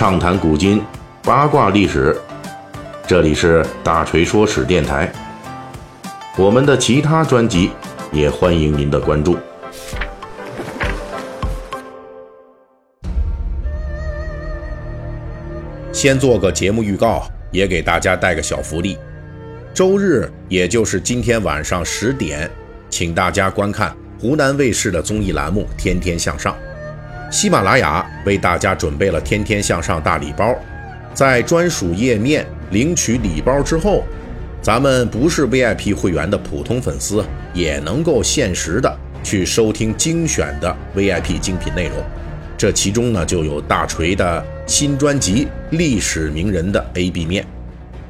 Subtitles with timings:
[0.00, 0.82] 畅谈古今，
[1.22, 2.18] 八卦历史。
[3.06, 5.12] 这里是大锤说史电台。
[6.38, 7.70] 我们的其他专辑
[8.10, 9.36] 也欢迎您的关注。
[15.92, 18.96] 先做个节目预告，也给大家带个小福利。
[19.74, 22.50] 周日，也就是今天晚上十点，
[22.88, 26.54] 请大家观看湖南卫视的综艺栏目《天天向上》。
[27.30, 30.52] 喜马拉雅为大家准备了“天天向上”大礼包，
[31.14, 34.02] 在专属页面领取礼包之后，
[34.60, 41.98] 咱们不是 VIP 会员的普通粉丝也能够限时的去收听精选的 VIP 精品内容。
[42.58, 47.46] 这其中呢，就有大锤的新专辑《历史名人》的 A、B 面。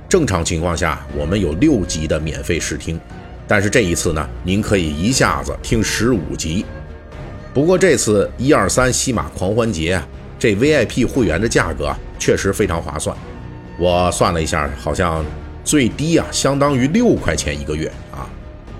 [0.08, 2.98] 正常情况下，我们有六集的免费试听，
[3.46, 6.64] 但是这一次呢，您可以一下子听十五集。
[7.52, 10.06] 不过这次一二三西马狂欢节啊，
[10.38, 13.16] 这 VIP 会员的价格确实非常划算。
[13.76, 15.24] 我算了一下，好像
[15.64, 18.30] 最低啊，相当于六块钱一个月啊。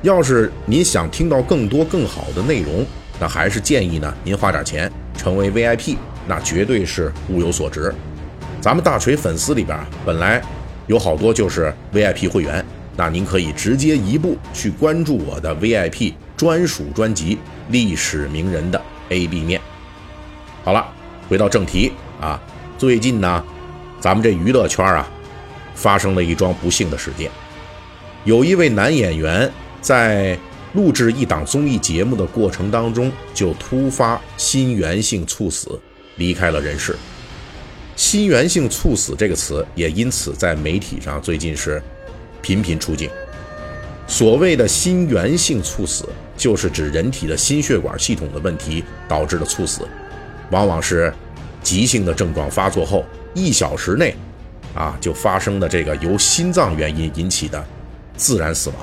[0.03, 2.87] 要是您想听到更多更好的内容，
[3.19, 5.97] 那还是建议呢，您花点钱成为 VIP，
[6.29, 7.93] 那绝对是物有所值。
[8.61, 10.41] 咱们大锤粉丝里边本来
[10.87, 12.65] 有好多就是 VIP 会员，
[12.97, 17.37] 那您可以直接一步去关注我的 VIP 专属专辑。
[17.69, 19.61] 历史名人的 A、B 面。
[20.65, 20.85] 好了，
[21.29, 22.41] 回到正题啊，
[22.79, 23.45] 最近呢，
[24.01, 25.09] 咱们这娱乐圈啊，
[25.75, 27.31] 发生了一桩不幸的事件。
[28.25, 29.49] 有一位男演员
[29.81, 30.37] 在
[30.73, 35.79] 录制一档综艺节目的过程当中，就突发心源性猝死，
[36.17, 36.97] 离开了人世。
[37.95, 41.81] 心源性猝死这个词也因此在媒体上最近是
[42.43, 43.09] 频频出镜。
[44.09, 46.09] 所谓的心源性猝死。
[46.41, 49.87] 就是指人体的心血管系统的问题导致的猝死，
[50.51, 51.13] 往往是
[51.63, 54.15] 急性的症状发作后一小时内，
[54.75, 57.63] 啊就发生的这个由心脏原因引起的
[58.17, 58.79] 自然死亡。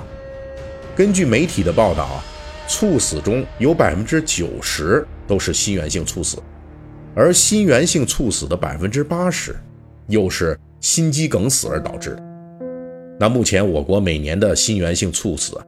[0.96, 2.22] 根据媒体的报道，
[2.68, 6.38] 猝死中有百分之九十都是心源性猝死，
[7.16, 9.56] 而心源性猝死的百分之八十
[10.10, 12.24] 又是心肌梗死而导致的。
[13.20, 15.60] 那目前我国每年的心源性猝死。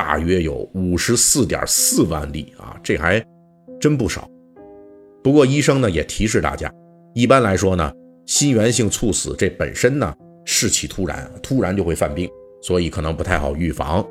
[0.00, 3.22] 大约有五十四点四万例啊，这还
[3.78, 4.26] 真不少。
[5.22, 6.72] 不过医生呢也提示大家，
[7.14, 7.92] 一般来说呢，
[8.24, 10.10] 心源性猝死这本身呢
[10.46, 12.26] 事起突然，突然就会犯病，
[12.62, 14.02] 所以可能不太好预防。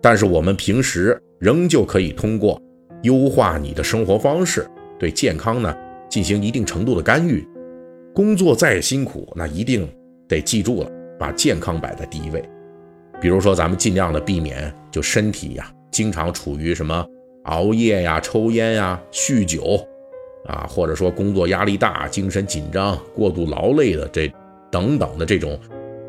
[0.00, 2.58] 但是我们平时仍旧可以通过
[3.02, 4.66] 优化你的生活方式，
[4.98, 5.76] 对健康呢
[6.08, 7.46] 进行一定程度的干预。
[8.14, 9.86] 工作再辛苦，那一定
[10.26, 12.42] 得记住了，把健康摆在第一位。
[13.20, 17.06] 比如说，咱们尽量的避免就身体呀，经常处于什么
[17.44, 19.86] 熬夜呀、抽烟呀、酗酒
[20.46, 24.32] 啊，或者说工作压力大、精神紧张、过度劳累的这
[24.70, 25.58] 等等的这种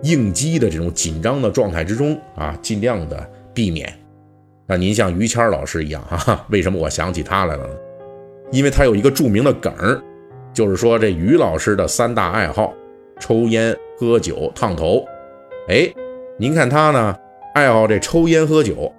[0.04, 3.94] 应激的这种紧张的状态之中啊，尽量的避免。
[4.66, 7.74] 那您像于谦老师一样哈， 为什么我想起他来了呢？
[8.52, 10.02] 因为他有一个著名的梗儿，
[10.54, 12.74] 就是说这于老师的三大爱好：
[13.20, 15.04] 抽烟、喝酒、烫头。
[15.68, 15.92] 哎。
[16.42, 17.16] 您看他呢，
[17.54, 18.92] 爱好这抽烟喝酒，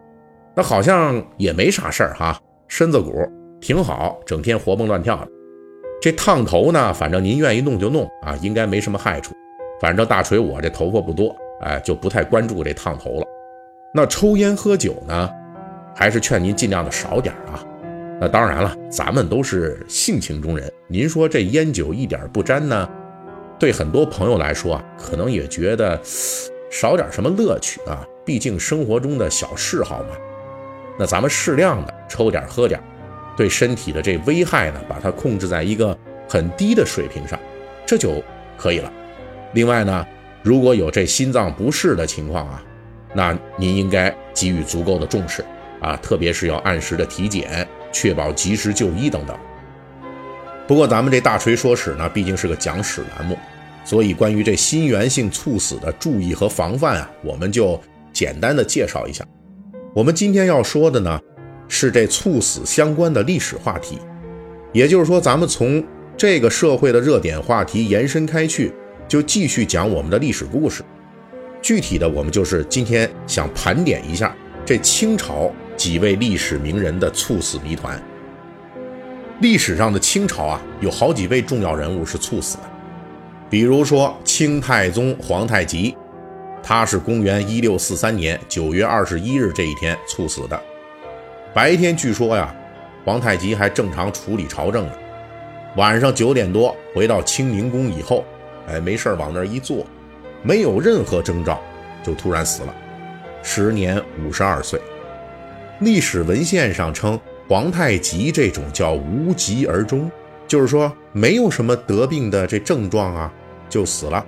[0.55, 3.29] 那好像也没啥事儿哈，身子骨
[3.61, 5.29] 挺好，整天活蹦乱跳的。
[6.01, 9.35] 这烫头呢，反正您愿意弄就弄啊，应该没什么害处。
[9.81, 13.27] 反正大锤我这头发不多，哎，就不太关注这烫头了。
[13.93, 15.29] 那抽烟喝酒呢，
[15.97, 17.59] 还是劝您尽量的少点啊。
[18.21, 22.89] 那当然了，咱们都是性情中人，您说这烟酒一点不沾呢，
[23.59, 26.01] 对很多朋友来说啊，可能也觉得。
[26.73, 28.03] 少点什么乐趣啊？
[28.25, 30.17] 毕竟生活中的小嗜好嘛。
[30.99, 32.83] 那咱们适量的抽点喝点，
[33.37, 35.97] 对身体的这危害呢，把它控制在一个
[36.27, 37.39] 很低的水平上，
[37.85, 38.25] 这就
[38.57, 38.91] 可以了。
[39.53, 40.07] 另外呢，
[40.43, 42.63] 如果有这心脏不适的情况啊，
[43.13, 45.45] 那您应该给予足够的重视
[45.83, 49.39] 啊，特别是要按时的体检，确保及时就医等等。
[50.67, 53.37] 不过咱们这大锤说史呢，毕竟是个讲史栏目。
[53.85, 57.81] 所以，关于这心源性猝死的注意和防范啊，我们就
[58.13, 59.27] 简单的介绍一下。
[59.95, 61.21] 我们今天要说的呢，
[61.69, 63.99] 是这猝死相关的历史话题，
[64.73, 65.85] 也就是说，咱们从
[66.17, 68.73] 这个社会的热点话题延伸开去，
[69.09, 70.83] 就继续讲我们的历史故事。
[71.61, 78.01] 具体的，我们就是今天想盘点一下这清朝几位历史名人的猝死谜团。
[79.41, 82.72] 历史上的清朝啊，有好几位重要人物是猝死的。
[83.53, 85.95] 比如说清太宗皇太极，
[86.63, 90.59] 他是公元一六四三年九月二十一日这一天猝死的。
[91.53, 92.57] 白天据说呀，
[93.05, 94.93] 皇太极还正常处理朝政呢。
[95.77, 98.25] 晚上九点多回到清宁宫以后，
[98.69, 99.85] 哎，没事往那儿一坐，
[100.41, 101.61] 没有任何征兆，
[102.03, 102.75] 就突然死了，
[103.43, 104.81] 时年五十二岁。
[105.81, 107.21] 历史文献上称
[107.51, 110.11] 皇太极这种叫无疾而终，
[110.49, 113.31] 就是说没有什么得病的这症状啊，
[113.73, 114.25] 就死了。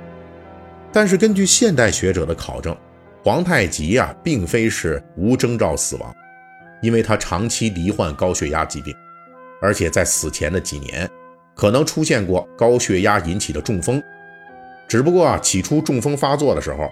[0.90, 2.74] 但是根据现代学者的考证，
[3.22, 6.14] 皇太极啊，并非是无征兆死亡，
[6.80, 8.94] 因为他长期罹患高血压疾病，
[9.60, 11.08] 而且在死前的几年，
[11.54, 14.02] 可能出现过高血压引起的中风。
[14.88, 16.88] 只不过啊，起初中风发作的时候，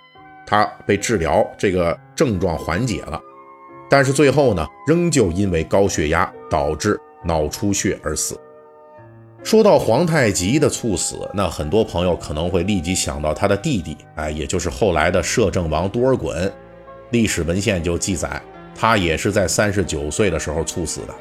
[0.46, 3.18] 他被治疗，这个症状缓解了。
[3.88, 8.38] 但是最后呢，仍旧因为高血压导致脑出血而死。
[9.44, 16.50] 说到皇太极的猝死，那很多朋友可能会立即想到他的弟弟，哎，也就是后来的摄政王多尔衮。
[17.10, 18.40] 历史文献就记载，
[18.74, 21.14] 他也是在三十九岁的时候猝死的，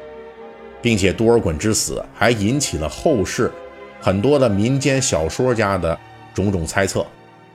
[0.80, 3.50] 并且多尔衮之死还引起了后世
[4.00, 5.98] 很多的民间小说家的
[6.32, 7.04] 种种猜测，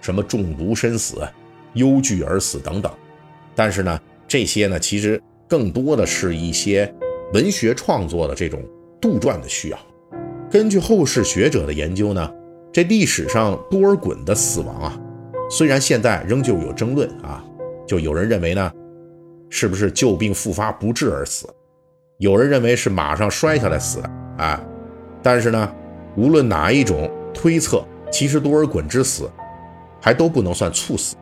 [0.02, 1.26] 什么中毒身死、
[1.74, 2.92] 忧惧而死等等。
[3.56, 4.00] 但是呢？
[4.28, 6.94] 这些呢，其实更多的是一些
[7.34, 8.62] 文学创作的这种
[9.00, 9.80] 杜撰的需要。
[10.50, 12.32] 根据后世学者的研究呢，
[12.72, 15.00] 这历史上多尔衮的死亡啊，
[15.50, 17.44] 虽然现在仍旧有争论啊，
[17.86, 18.72] 就有人认为呢，
[19.50, 21.48] 是不是旧病复发不治而死？
[22.20, 24.64] 有人认为是马上摔下来死的啊。
[25.22, 25.76] 但是呢，
[26.16, 29.30] 无论哪一种推测，其实多尔衮之死
[30.02, 31.18] 还都不能算猝死，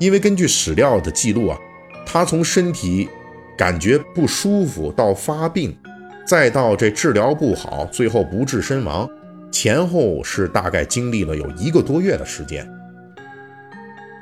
[0.00, 1.58] 因为根据史料的记录啊。
[2.12, 3.08] 他从身体
[3.56, 5.76] 感觉不舒服到发病，
[6.30, 9.10] 再到这治疗不好，最后不治身亡，
[9.50, 12.64] 前后是大概经历了有一个多月的时间。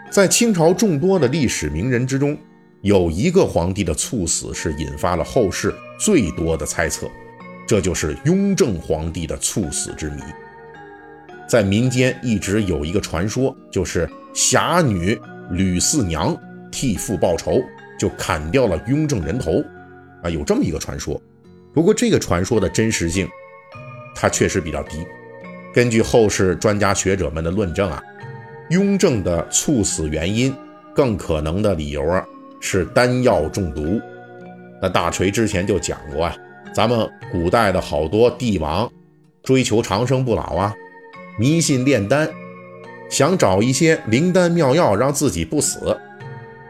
[0.08, 2.34] 在清朝众多的历史名人之中，
[2.80, 7.06] 有一个皇帝的猝死是引发了后世最多的猜测，
[7.66, 10.22] 这就是雍正皇帝的猝死之谜。
[11.46, 15.20] 在民间一直有一个传说，就是侠女
[15.50, 16.34] 吕四娘
[16.72, 17.62] 替父报仇。
[17.98, 19.62] 就砍掉了雍正人头，
[20.22, 21.20] 啊，有这么一个传说。
[21.78, 23.28] 不过这个传说的真实性，
[24.12, 25.06] 它确实比较低。
[25.72, 28.02] 根据后世专家学者们的论证啊，
[28.70, 30.52] 雍正的猝死原因，
[30.92, 32.26] 更可能的理由啊
[32.58, 34.00] 是丹药中毒。
[34.82, 36.34] 那大锤之前就讲过啊，
[36.74, 38.90] 咱们古代的好多帝王
[39.44, 40.74] 追求长生不老啊，
[41.38, 42.28] 迷信炼丹，
[43.08, 45.96] 想找一些灵丹妙药让自己不死，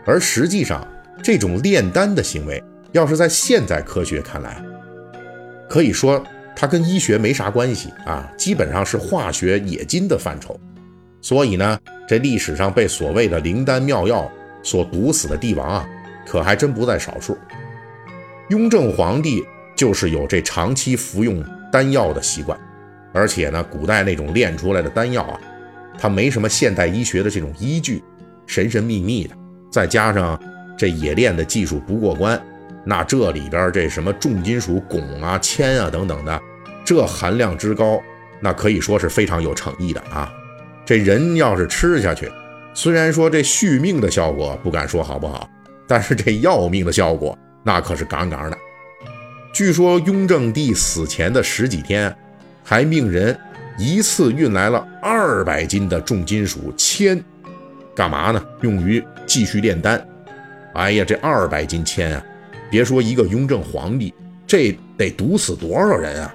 [0.04, 0.86] 而实际上。
[1.22, 2.62] 这种炼丹的行为，
[2.92, 4.62] 要是在现在科学看来，
[5.68, 6.22] 可以说
[6.56, 10.58] 它跟医学没啥关系啊，基本上是化学冶金的范畴。
[11.20, 11.78] 所以呢，
[12.08, 14.30] 这历史上被所谓的灵丹妙药
[14.62, 15.88] 所毒死的帝王啊，
[16.26, 17.36] 可还真不在少数。
[18.48, 19.44] 雍正皇帝
[19.76, 22.58] 就是有这长期服用丹药的习惯，
[23.12, 25.40] 而且呢，古代那种炼出来的丹药啊，
[25.98, 28.02] 它没什么现代医学的这种依据，
[28.46, 29.34] 神神秘秘的，
[29.70, 30.40] 再加上。
[30.78, 32.40] 这冶炼的技术不过关，
[32.84, 36.40] 那这里边这什么重金属汞啊、铅啊等等的，
[36.84, 38.00] 这含量之高，
[38.40, 40.32] 那可以说是非常有诚意的啊。
[40.86, 42.30] 这人要是吃下去，
[42.72, 45.48] 虽然说这续命的效果不敢说好不好，
[45.86, 48.56] 但是这要命的效果那可是杠杠的。
[49.52, 52.14] 据说雍正帝死前的十几天，
[52.64, 53.38] 还命人
[53.76, 57.22] 一次运来了二百斤的重金属铅，
[57.94, 58.42] 干嘛呢？
[58.62, 60.02] 用于继续炼丹。
[60.74, 62.24] 哎呀，这二百斤铅啊，
[62.70, 64.12] 别说一个雍正皇帝，
[64.46, 66.34] 这得毒死多少人啊！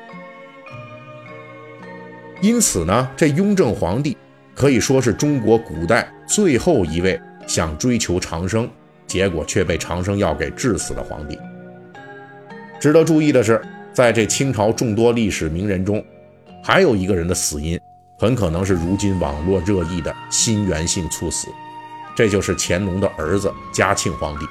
[2.42, 4.18] 因此呢，这雍正皇帝
[4.54, 8.70] 可以说是中国古代最后一位想追求长生，
[9.08, 11.38] 结果却被长生药给治死的皇帝。
[12.80, 13.62] 值得注意的是，
[13.94, 16.04] 在这清朝众多历史名人中，
[16.63, 17.80] 还有一个人的死因
[18.18, 21.48] 很可能是如今网络热议的心源性猝死。
[22.16, 24.46] 这就是乾隆的儿子嘉庆皇帝。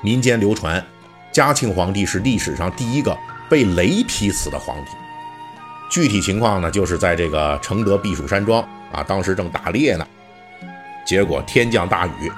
[0.00, 0.84] 民间流传，
[1.32, 3.16] 嘉庆皇帝是历史上第一个
[3.48, 4.90] 被雷劈死的皇帝。
[5.90, 8.62] 具体情况呢，就是在这个承德避暑山庄
[8.92, 10.06] 啊，当时正打猎呢，
[11.06, 12.30] 结果天降大雨，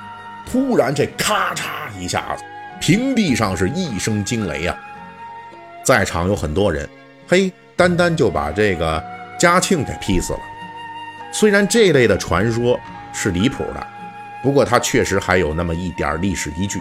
[0.47, 1.65] 突然这咔嚓
[1.99, 2.45] 一下子，
[2.81, 4.77] 平地上是一声惊雷啊！
[5.85, 6.89] 在场有很多人，
[7.29, 9.03] 嘿，单单就把这个
[9.39, 10.41] 嘉庆给劈死了。
[11.33, 12.79] 虽然这类的传说
[13.13, 13.87] 是离谱的。
[14.43, 16.81] 不过，他确实还有那么一点历史依据，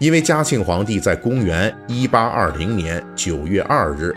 [0.00, 4.16] 因为嘉庆皇帝在公元一八二零年九月二日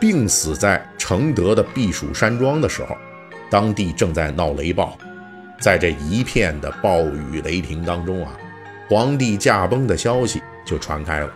[0.00, 2.96] 病死在承德的避暑山庄的时候，
[3.50, 4.96] 当地正在闹雷暴，
[5.60, 8.32] 在这一片的暴雨雷霆当中啊，
[8.88, 11.30] 皇帝驾崩的消息就传开了，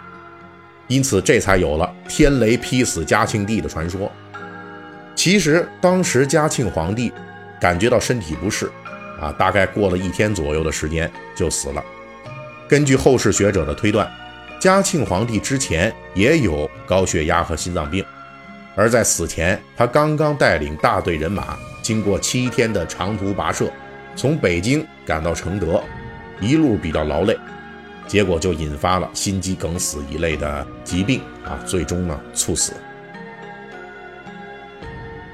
[0.86, 4.10] 因此这才有了天雷劈死嘉庆帝的传说。
[5.14, 7.12] 其实当时嘉庆皇帝
[7.60, 8.70] 感觉到身体不适，
[9.20, 11.84] 啊，大概过了一天左右的时间就死了。
[12.72, 14.10] 根据后世学者的推断，
[14.58, 18.02] 嘉庆皇帝之前也有高血压和心脏病，
[18.74, 23.70] 而在死前，他刚刚带领大队人马经过七天的长途跋涉，
[24.16, 25.84] 从北京赶到承德，
[26.40, 27.36] 一路比较劳累，
[28.08, 32.72] 结果就引发了心肌梗死一类的疾病啊，最终呢猝死。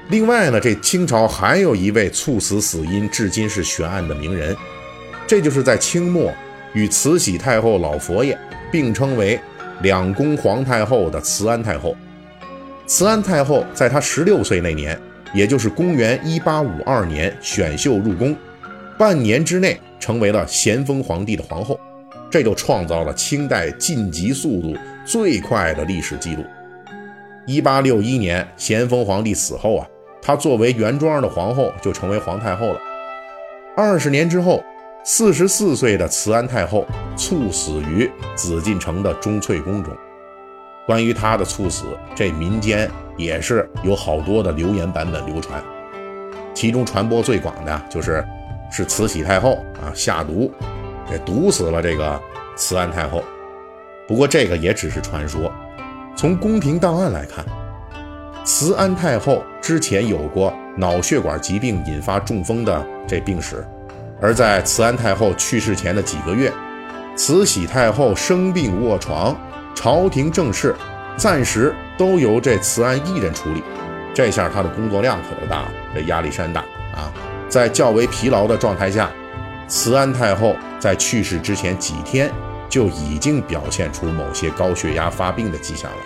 [0.09, 4.53] 另外呢，这清朝还有一位猝死死因至今是悬案的名人，
[5.25, 6.33] 这就是在清末
[6.73, 8.37] 与慈禧太后老佛爷
[8.71, 9.39] 并称为
[9.81, 11.95] 两宫皇太后的慈安太后。
[12.85, 14.99] 慈安太后在她十六岁那年，
[15.33, 18.35] 也就是公元一八五二年选秀入宫，
[18.97, 21.79] 半年之内成为了咸丰皇帝的皇后，
[22.29, 26.43] 这就创造了清代晋级速度最快的历史记录。
[27.45, 29.87] 一八六一年咸丰皇帝死后啊。
[30.21, 32.79] 她作为原装的皇后，就成为皇太后了。
[33.75, 34.61] 二十年之后，
[35.03, 39.95] 四十四岁的慈安太后猝死于紫禁城的钟粹宫中。
[40.85, 45.63] 关于她的猝死，这民间也是有好多的流言版本流传。
[46.53, 48.25] 其中传播最广的就是
[48.71, 50.51] 是慈禧太后啊下毒
[51.09, 52.19] 给毒死了这个
[52.55, 53.23] 慈安太后。
[54.07, 55.51] 不过这个也只是传说。
[56.15, 57.45] 从宫廷档案来看。
[58.45, 63.63] 慈安太后之前有过脑血管疾病引发中风的这病史，
[64.21, 66.51] 而在慈安太后去世前的几个月，
[67.15, 69.35] 慈禧太后生病卧床，
[69.73, 70.75] 朝廷政事
[71.15, 73.63] 暂时都由这慈安一人处理，
[74.13, 76.61] 这下她的工作量可就大了，这压力山大
[76.93, 77.11] 啊！
[77.47, 79.09] 在较为疲劳的状态下，
[79.67, 82.31] 慈安太后在去世之前几天
[82.69, 85.97] 就已经表现出某些高血压发病的迹象了，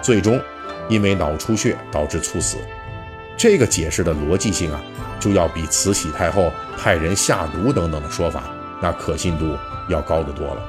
[0.00, 0.40] 最终。
[0.88, 2.58] 因为脑出血导致猝死，
[3.36, 4.80] 这个解释的逻辑性啊，
[5.18, 8.44] 就要比慈禧太后派人下毒等等的说法，
[8.80, 9.56] 那可信度
[9.88, 10.62] 要高得多了。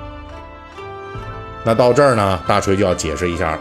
[1.63, 3.57] 那到这儿呢，大锤就要解释一下，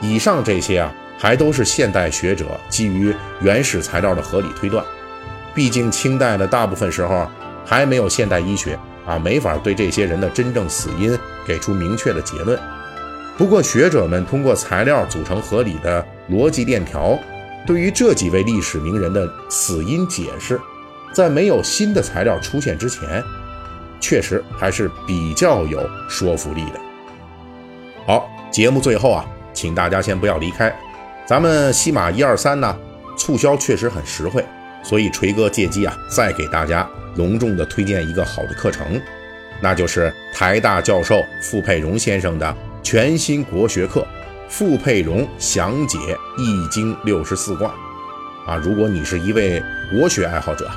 [0.00, 4.84] 以上这些啊，还都是现代学者基于原始材料的合理推断。
[5.54, 7.26] 毕竟清代的大部分时候
[7.64, 12.58] 还没有现代医学啊，没法对这些人的真正死因给出明确的结论。
[13.38, 17.18] 不过，学者们通过材料组成合理的逻辑链条，
[17.66, 20.60] 对于这几位历史名人的死因解释，
[21.12, 23.22] 在没有新的材料出现之前，
[24.00, 26.80] 确实还是比较有说服力的。
[28.06, 30.72] 好，节目最后啊，请大家先不要离开，
[31.26, 32.78] 咱们西马一二三呢，
[33.18, 34.44] 促销确实很实惠，
[34.84, 39.00] 所以锤哥借机啊，再给大家隆重的推荐一个好的课程，
[39.60, 42.56] 那就是台大教授傅佩荣先生的。
[42.82, 44.06] 全新国学课，
[44.48, 45.98] 傅佩荣详解
[46.38, 47.74] 《易经》六十四卦。
[48.46, 50.70] 啊，如果你是一位国学爱好者，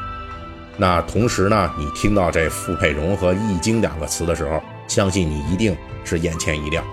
[0.76, 6.84] 那同时呢，你听到这傅佩荣和《易经》两个词的时候，相信你一定是眼前一亮。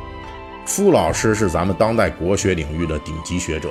[0.67, 3.71] 傅老师是咱们当代国学领域的顶级学者，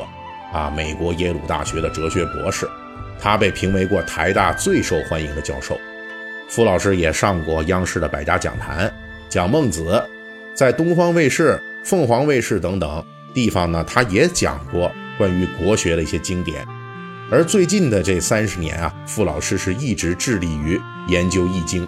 [0.51, 2.67] 啊，美国耶鲁大学的哲学博士，
[3.19, 5.79] 他被评为过台大最受欢迎的教授。
[6.49, 8.91] 傅老师也上过央视的百家讲坛，
[9.29, 10.03] 讲孟子。
[10.53, 16.65] 在东方卫视、凤凰卫视等等地方呢，他也讲过关于国学的一些经典。
[17.29, 21.85] 而最近的这三十年啊，傅老师是一直致力于研究《易经》。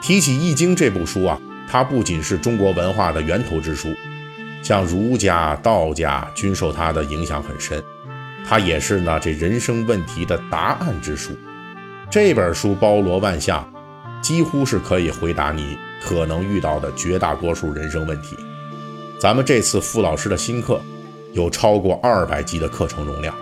[0.00, 1.38] 提起《易经》这部书啊，
[1.70, 3.90] 它不仅是中国文化的源头之书，
[4.62, 7.82] 像儒家、道家均受它的影响很深。
[8.46, 11.36] 它也是呢这人生问题的答案之书。
[12.10, 13.70] 这本书包罗万象，
[14.22, 15.76] 几乎是可以回答你。
[16.00, 18.36] 可能遇到的绝大多数人生问题，
[19.18, 20.80] 咱们这次傅老师的新课
[21.32, 23.34] 有超过二百集的课程容量。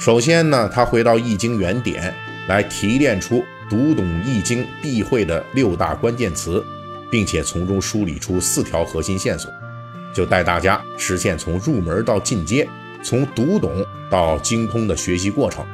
[0.00, 2.12] 首先呢，他回到《易经》原点
[2.48, 6.64] 来提炼出读懂《易经》必会的六大关键词，
[7.08, 9.48] 并且从中梳理出四条核心线索，
[10.12, 12.68] 就带大家实现从入门到进阶，
[13.00, 15.64] 从读懂到精通的学习过程，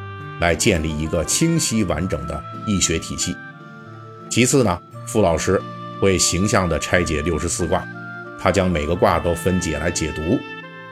[0.40, 3.34] 来建立一个清晰完整的易学体系。
[4.28, 4.78] 其次呢。
[5.06, 5.60] 傅老师
[5.98, 7.84] 会形象地拆解六十四卦，
[8.42, 10.40] 他将每个卦都分解来解读，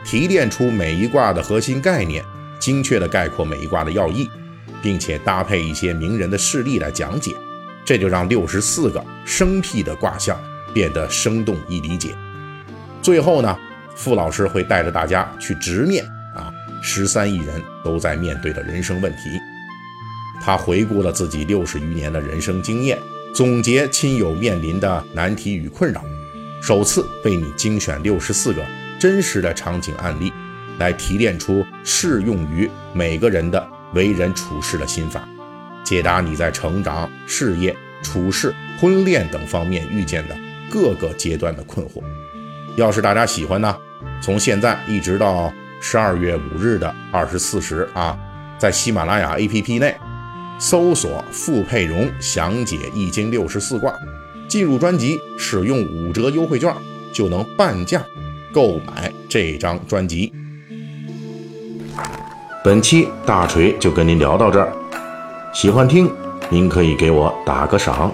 [0.05, 2.23] 提炼出每一卦的核心概念，
[2.59, 4.29] 精确地概括每一卦的要义，
[4.83, 7.35] 并且搭配一些名人的事例来讲解，
[7.87, 10.39] 这就让六十四个生僻的卦象
[10.75, 12.15] 变得生动易理解。
[13.01, 13.59] 最后呢，
[13.97, 16.05] 傅老师会带着大家去直面
[16.37, 16.53] 啊
[16.83, 19.21] 十三亿人都在面对的人生问题。
[20.43, 22.99] 他回顾了自己六十余年的人生经验。
[23.35, 26.03] 总结亲友面临的难题与困扰，
[26.61, 28.65] 首次为你精选六十四个
[28.99, 30.33] 真实的场景案例，
[30.79, 35.27] 来提炼出适用于每个人的为人处事的心法，
[35.85, 40.37] 解答你在成长、事业、处事、婚恋等方面遇见的
[40.71, 42.03] 各个阶段的困惑。
[42.77, 43.77] 要是大家喜欢呢，
[44.21, 48.19] 从现在一直到十二月五日的二十四时啊，
[48.59, 49.97] 在喜马拉雅 APP 内
[50.59, 53.95] 搜索“傅佩荣详解易经六十四卦”，
[54.49, 56.75] 进入专辑，使用五折优惠券
[57.13, 58.03] 就能半价
[58.53, 60.33] 购买这张专辑。
[62.65, 64.73] 本期大锤就跟您聊到这儿，
[65.53, 66.11] 喜欢听
[66.51, 68.13] 您可以给我打个赏。